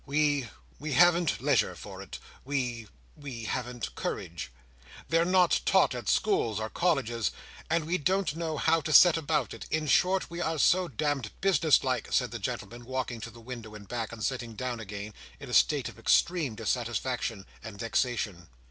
[0.07, 2.17] We—we haven't leisure for it.
[2.43, 4.51] We—we haven't courage.
[5.09, 7.29] They're not taught at schools or colleges,
[7.69, 9.67] and we don't know how to set about it.
[9.69, 13.75] In short, we are so d——d business like," said the gentleman, walking to the window,
[13.75, 18.49] and back, and sitting down again, in a state of extreme dissatisfaction and vexation.